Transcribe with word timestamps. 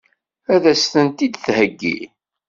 Ad 0.53 0.63
as-tent-id-theggi? 0.71 1.97